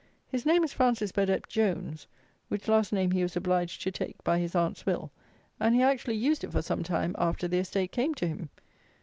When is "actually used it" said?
5.83-6.51